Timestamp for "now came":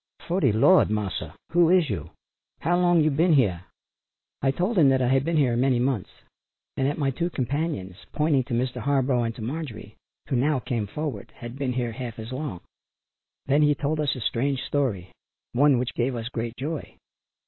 10.35-10.87